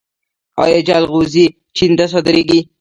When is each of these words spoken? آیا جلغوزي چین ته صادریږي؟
آیا 0.63 0.79
جلغوزي 0.87 1.45
چین 1.75 1.91
ته 1.97 2.05
صادریږي؟ 2.13 2.59